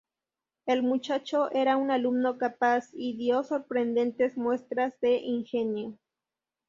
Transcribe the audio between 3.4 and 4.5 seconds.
sorprendentes